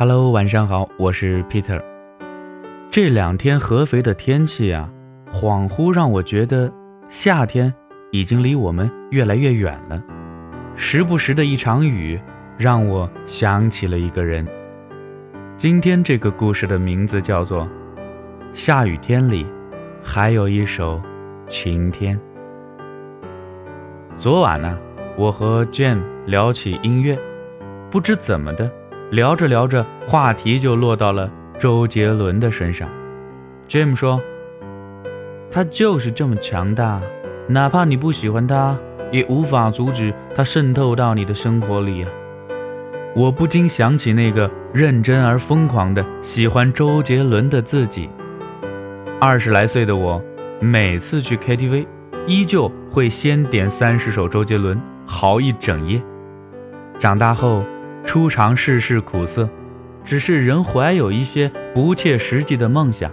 [0.00, 1.78] Hello，晚上好，我是 Peter。
[2.90, 4.90] 这两天合肥的天气啊，
[5.30, 6.72] 恍惚让我觉得
[7.10, 7.74] 夏天
[8.10, 10.02] 已经离我们越来越远了。
[10.74, 12.18] 时不时的一场雨，
[12.56, 14.48] 让我想起了一个人。
[15.58, 17.66] 今天这个故事的名字叫做
[18.54, 19.46] 《下雨天里
[20.02, 20.98] 还有一首
[21.46, 22.18] 晴天》。
[24.16, 24.78] 昨晚呢，
[25.18, 27.18] 我和 Jane 聊起音乐，
[27.90, 28.79] 不知怎么的。
[29.10, 31.28] 聊着聊着，话题就落到了
[31.58, 32.88] 周杰伦的身上。
[33.68, 34.20] Jim 说
[35.50, 37.00] ：“他就是这么强大，
[37.48, 38.76] 哪怕你不喜欢他，
[39.10, 42.10] 也无法阻止他渗透到你的生活里啊！”
[43.16, 48.08] 我不禁想起那个认真而疯狂的喜欢周杰伦的自己。
[49.20, 50.22] 二十来岁的我，
[50.60, 51.84] 每次去 KTV，
[52.28, 56.00] 依旧会先点三十首周杰伦，嚎一整夜。
[57.00, 57.64] 长大后，
[58.04, 59.48] 初尝世事苦涩，
[60.02, 63.10] 只是仍怀有一些不切实际的梦想，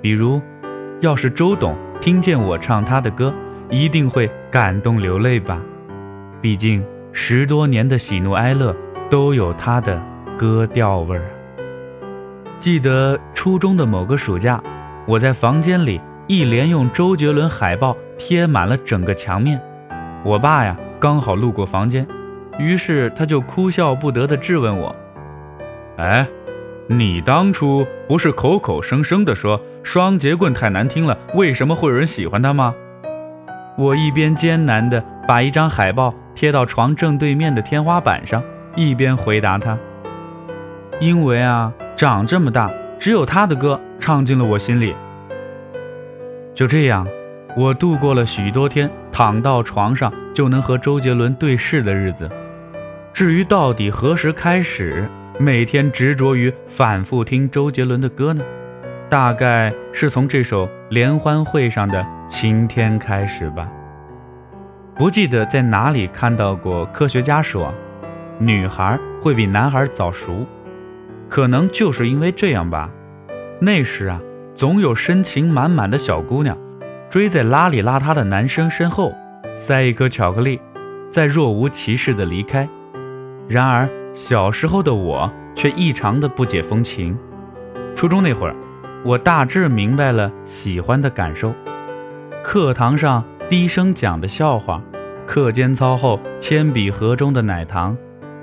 [0.00, 0.40] 比如，
[1.00, 3.32] 要是周董听见我唱他的歌，
[3.70, 5.60] 一定会感动流泪吧。
[6.40, 8.74] 毕竟十多年的喜怒哀乐
[9.08, 10.02] 都有他的
[10.36, 11.24] 歌调味儿。
[12.58, 14.60] 记得初中的某个暑假，
[15.06, 19.60] 我在房间里一连用周杰伦海报贴满了整个墙面，
[20.24, 22.06] 我爸呀刚好路过房间。
[22.58, 24.94] 于是他就哭笑不得地质问我
[25.98, 26.26] ：“哎，
[26.86, 32.74] 你当初不是口口声声地说双截棍太难听了，为什么会有人喜欢它吗？”
[33.76, 38.40] 我一边艰难地把一张海报贴到床正对面的天花板上，
[38.76, 39.76] 一边回答他
[41.00, 44.94] ：“因为啊，长这么大，只有他的歌唱进了我心里。”
[46.54, 47.04] 就这样，
[47.56, 52.30] 我度过了许多天躺到床上就能和周杰伦对视的日子。
[53.14, 58.42] 至于到底何时开始每天执着于反复听周杰伦的歌呢？
[59.08, 63.70] 大概是从这首联欢会上的晴天开始吧。
[64.96, 67.72] 不记得在哪里看到过科学家说，
[68.40, 70.44] 女孩会比男孩早熟，
[71.28, 72.90] 可能就是因为这样吧。
[73.60, 74.20] 那时啊，
[74.56, 76.58] 总有深情满满的小姑娘
[77.08, 79.14] 追在邋里邋遢的男生身后，
[79.54, 80.60] 塞一颗巧克力，
[81.10, 82.68] 再若无其事的离开。
[83.48, 87.16] 然而小时候的我却异常的不解风情。
[87.94, 88.54] 初中那会儿，
[89.04, 91.54] 我大致明白了喜欢的感受。
[92.42, 94.82] 课堂上低声讲的笑话，
[95.26, 97.96] 课间操后铅笔盒中的奶糖，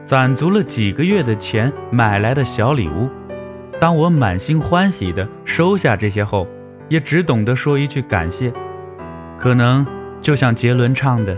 [0.05, 3.09] 攒足了几个月的钱买来的小礼物。
[3.79, 6.47] 当我满心欢喜地收下这些后，
[6.87, 8.53] 也只懂得说一句感谢。
[9.37, 9.85] 可能
[10.21, 11.35] 就像杰伦唱的：“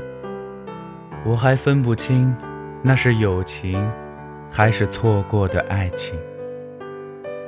[1.26, 2.36] 我还分不清。”
[2.86, 3.82] 那是友情，
[4.52, 6.20] 还是错过的爱情？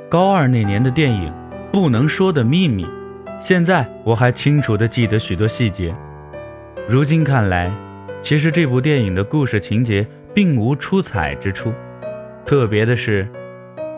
[0.09, 1.29] 高二那年的电影
[1.73, 2.85] 《不能说的秘密》，
[3.37, 5.93] 现在我还清楚地记得许多细节。
[6.87, 7.69] 如今看来，
[8.21, 11.73] 其实这部电影的故事情节并无出彩之处。
[12.45, 13.27] 特别的是，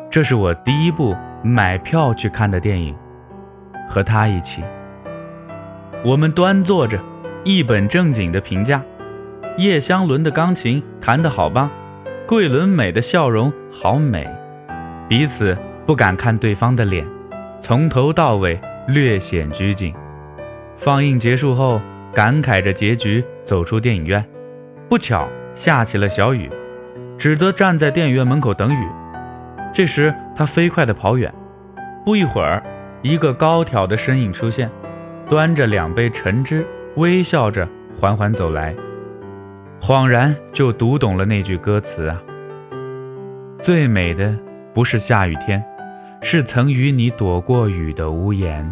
[0.09, 2.96] 这是我第一部买票去看的电影，
[3.88, 4.64] 和他一起，
[6.04, 7.00] 我们端坐着，
[7.44, 8.81] 一本正经地评价。
[9.57, 11.68] 叶湘伦的钢琴弹得好棒，
[12.28, 14.28] 桂纶镁的笑容好美，
[15.09, 17.03] 彼此不敢看对方的脸，
[17.59, 19.95] 从头到尾略显拘谨。
[20.75, 21.81] 放映结束后，
[22.13, 24.23] 感慨着结局走出电影院，
[24.88, 26.47] 不巧下起了小雨，
[27.18, 28.88] 只得站在电影院门口等雨。
[29.74, 31.34] 这时他飞快地跑远，
[32.06, 32.62] 不一会儿，
[33.01, 34.69] 一个高挑的身影出现，
[35.28, 36.63] 端着两杯橙汁，
[36.97, 37.68] 微笑着
[38.00, 38.75] 缓缓走来。
[39.79, 42.21] 恍然就读懂了那句歌词啊，
[43.59, 44.38] 最美的
[44.73, 45.63] 不是下雨天，
[46.21, 48.69] 是曾与你躲过雨的屋檐。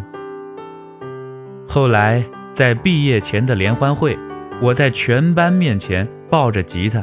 [1.66, 2.22] 后来
[2.52, 4.18] 在毕业前的联欢会，
[4.60, 7.02] 我在全班面前抱着吉他，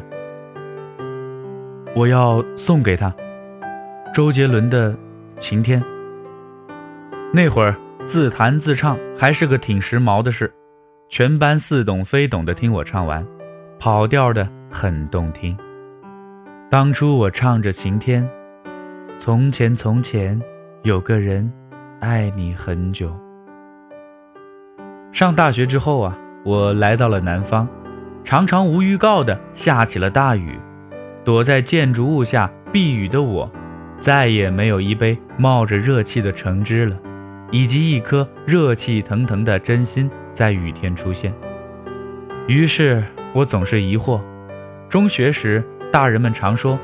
[1.95, 3.13] 我要送给他
[4.13, 4.91] 周杰伦的
[5.39, 5.81] 《晴天》。
[7.33, 7.75] 那会儿
[8.05, 10.53] 自弹自唱还是个挺时髦的事，
[11.09, 13.25] 全班似懂非懂的听我唱完。
[13.83, 15.57] 跑调的很动听。
[16.69, 18.25] 当初我唱着晴天，
[19.17, 20.41] 从前从前
[20.83, 21.51] 有个人
[21.99, 23.13] 爱你很久。
[25.11, 27.67] 上大学之后啊，我来到了南方，
[28.23, 30.57] 常常无预告的下起了大雨。
[31.25, 33.51] 躲在建筑物下避雨的我，
[33.99, 36.97] 再也没有一杯冒着热气的橙汁了，
[37.51, 41.33] 以及一颗热气腾腾的真心在雨天出现。
[42.47, 43.03] 于是。
[43.35, 44.21] 我总是疑惑，
[44.87, 46.77] 中学时大人们常说：“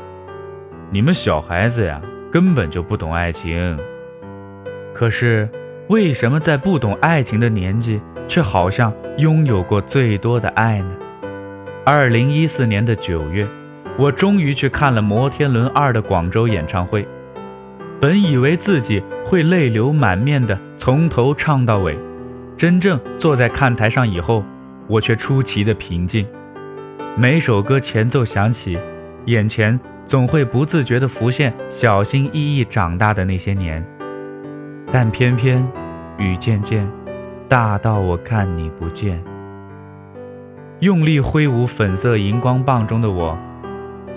[0.89, 2.01] 你们小孩子呀，
[2.31, 3.77] 根本就不懂爱情。
[4.91, 5.47] 可是，
[5.89, 10.95] 为什么在不懂爱情的年纪，却好像拥有过最多的爱呢？
[11.85, 13.47] 二零一四年的九月，
[13.95, 17.07] 我终于去看了摩天轮二的广州演唱会。
[17.99, 21.95] 本以为自己会泪流满面的从头唱到尾，
[22.57, 24.43] 真正坐在看台上以后，
[24.89, 26.27] 我却出奇的平静。
[27.15, 28.77] 每首歌前奏响起，
[29.25, 33.85] 眼前总会不自觉地浮现小心翼翼长大的那些年。
[34.91, 35.65] 但偏偏
[36.17, 36.89] 雨渐渐
[37.47, 39.23] 大到我看你不见。
[40.79, 43.37] 用力挥舞粉色荧光棒中的我，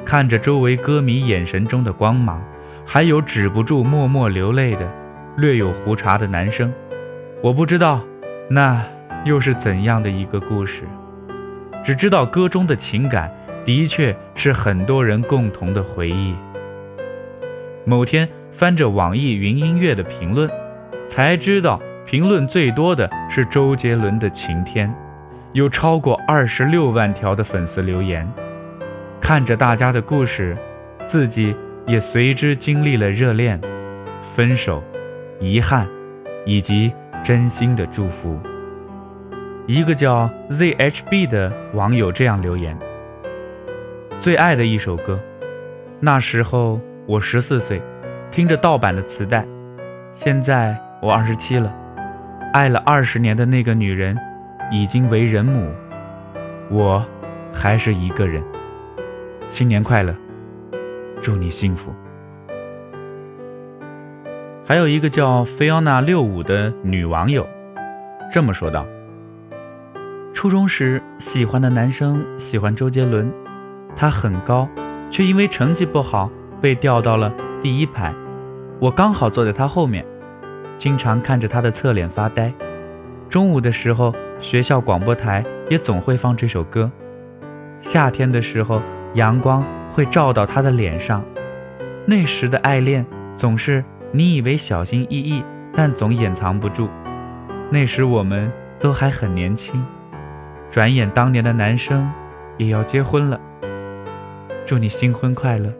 [0.05, 2.43] 看着周围歌迷眼神中的光芒。
[2.85, 4.91] 还有止不住默默流泪的
[5.37, 6.73] 略有胡茬的男生，
[7.41, 8.01] 我不知道
[8.49, 8.85] 那
[9.25, 10.85] 又是怎样的一个故事，
[11.85, 13.33] 只知道歌中的情感
[13.65, 16.35] 的确是很多人共同的回忆。
[17.85, 20.51] 某天翻着网易云音乐的评论，
[21.07, 24.89] 才知道评论最多的是周杰伦的《晴天》，
[25.53, 28.31] 有超过二十六万条的粉丝留言。
[29.21, 30.57] 看着大家的故事，
[31.07, 31.55] 自己。
[31.85, 33.61] 也随之经历了热恋、
[34.23, 34.81] 分手、
[35.41, 35.85] 遗憾，
[36.47, 36.93] 以及
[37.25, 38.39] 真心的祝福。
[39.67, 42.77] 一个叫 ZHB 的网友这样留言
[44.19, 45.19] ：“最爱的一首歌，
[46.01, 47.81] 那时候我十四岁，
[48.31, 49.47] 听着盗版的磁带。
[50.13, 51.73] 现在我二十七了，
[52.53, 54.19] 爱了二十年的那个女人
[54.73, 55.71] 已经为人母，
[56.69, 57.05] 我
[57.53, 58.43] 还是一个人。
[59.49, 60.13] 新年快乐！”
[61.23, 61.93] 祝你幸福。
[64.67, 67.47] 还有一个叫菲奥娜六五的女网友
[68.33, 68.85] 这么说道
[70.43, 73.33] ：“初中时喜欢的男生喜欢周杰伦，
[73.95, 74.69] 他很高，
[75.09, 76.29] 却因为成绩不好
[76.61, 78.13] 被调到了第一排。
[78.81, 80.05] 我刚好坐在他后面，
[80.77, 82.53] 经常看着他的侧脸发呆。
[83.29, 86.91] 中午的时候，学校广播台也总会放这首歌。
[87.79, 88.83] 夏天的时候，
[89.15, 91.25] 阳光。”会照到他的脸上，
[92.05, 93.07] 那时的爱恋
[93.37, 96.89] 总是你以为小心翼翼，但总掩藏不住。
[97.71, 98.51] 那时我们
[98.81, 99.85] 都还很年轻，
[100.73, 102.11] 转眼当年的男生
[102.57, 103.39] 也要结婚了。
[104.65, 105.71] 祝你新婚快乐。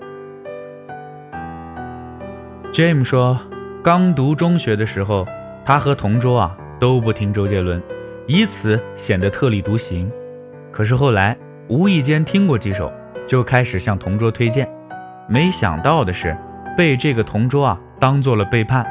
[2.75, 3.41] James 说，
[3.83, 5.27] 刚读中学的时候，
[5.65, 7.83] 他和同桌啊都不听周杰伦，
[8.27, 10.13] 以此显得特立独行。
[10.71, 11.35] 可是后来
[11.69, 12.93] 无意间听过几首。
[13.27, 14.69] 就开始向同桌推荐，
[15.27, 16.37] 没想到的是，
[16.77, 18.85] 被这个同桌啊当做了背叛。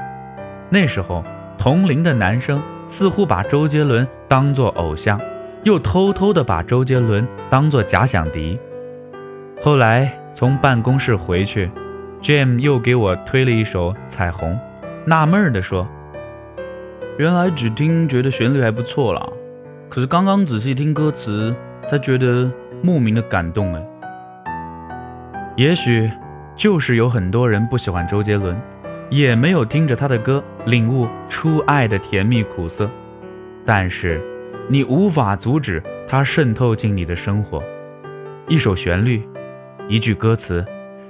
[0.70, 1.24] 那时候，
[1.60, 5.20] 同龄的男生似乎把周杰伦当做偶像，
[5.64, 8.60] 又偷偷的把周杰伦当做假想敌。
[9.62, 11.70] 后来从办公室回去
[12.22, 14.54] ，Jim 又给我推了一首《彩虹》，
[15.06, 15.88] 纳闷的说
[17.18, 19.30] ：“原来只听觉得旋律还不错啦，
[19.88, 21.54] 可是刚刚仔细听歌词，
[21.88, 22.50] 才觉得
[22.82, 23.88] 莫名的感动哎。”
[25.58, 26.10] 也许
[26.56, 28.60] 就是有很多人不喜欢周杰伦，
[29.10, 32.90] 也没有听着他的歌领悟初爱的甜蜜苦涩，
[33.66, 34.20] 但是
[34.72, 37.62] 你无法阻止他渗透进你的生活。
[38.48, 39.22] 一首旋律，
[39.90, 40.66] 一句歌词，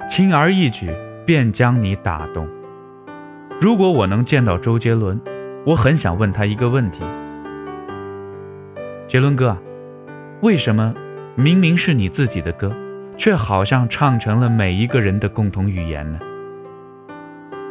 [0.09, 0.89] 轻而易举
[1.27, 2.49] 便将你打动。
[3.59, 5.21] 如果我能见到周杰伦，
[5.63, 7.03] 我很想问他一个问题：
[9.07, 9.55] 杰伦哥，
[10.41, 10.95] 为什么
[11.35, 12.75] 明明是你自己的歌？
[13.15, 16.19] 却好像唱成了每一个人的共同语言呢。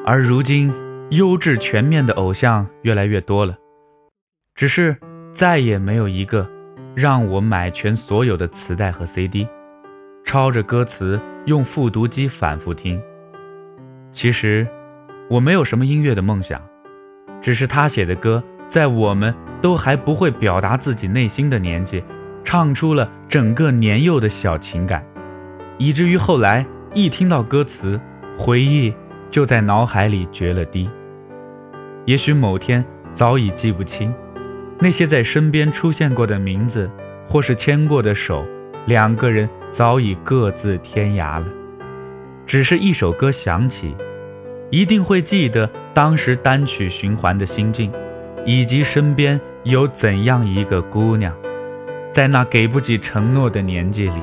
[0.06, 0.72] 而如今，
[1.10, 3.56] 优质全面的偶像越来越多了，
[4.54, 4.96] 只是
[5.32, 6.48] 再也没有一个
[6.94, 9.46] 让我买全所有的磁带和 CD，
[10.24, 13.00] 抄着歌词用复读机反复听。
[14.12, 14.66] 其实，
[15.28, 16.60] 我没有什么音乐的梦想，
[17.40, 22.02] 只是他写的歌，在我们都还不会表达自己内心的年纪，
[22.42, 25.04] 唱出了整个年幼的小情感。
[25.78, 27.98] 以至于后来一听到歌词，
[28.36, 28.92] 回忆
[29.30, 30.90] 就在脑海里决了堤。
[32.04, 34.12] 也许某天早已记不清，
[34.82, 36.90] 那些在身边出现过的名字，
[37.26, 38.46] 或是牵过的手，
[38.86, 41.46] 两个人早已各自天涯了。
[42.46, 43.94] 只是一首歌响起，
[44.70, 47.92] 一定会记得当时单曲循环的心境，
[48.46, 51.32] 以及身边有怎样一个姑娘，
[52.10, 54.22] 在那给不起承诺的年纪里。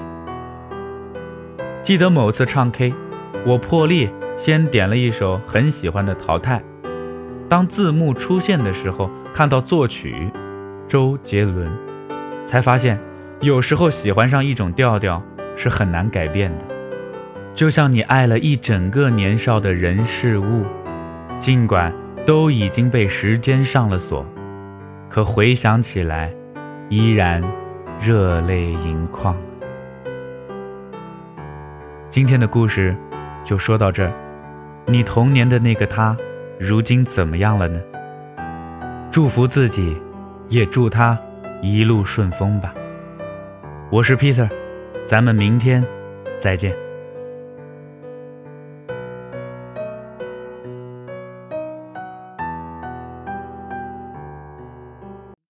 [1.83, 2.93] 记得某次唱 K，
[3.45, 6.59] 我破例先点了一首很喜欢的《淘汰》。
[7.47, 10.29] 当字幕出现的时候，看到作曲
[10.87, 11.69] 周杰伦，
[12.45, 12.97] 才发现
[13.41, 15.21] 有时候喜欢上一种调调
[15.57, 16.65] 是很难改变的。
[17.53, 20.63] 就像你爱了一整个年少的人事物，
[21.39, 21.93] 尽管
[22.25, 24.25] 都已经被时间上了锁，
[25.09, 26.31] 可回想起来，
[26.87, 27.43] 依然
[27.99, 29.35] 热泪盈眶。
[32.09, 32.95] 今天的故事
[33.43, 34.13] 就说到这儿，
[34.85, 36.15] 你童年的那个他，
[36.57, 37.81] 如今怎么样了呢？
[39.11, 39.97] 祝福自己，
[40.49, 41.17] 也祝他
[41.61, 42.73] 一路顺风吧。
[43.89, 44.49] 我是 Peter，
[45.05, 45.83] 咱们明天
[46.39, 46.86] 再见。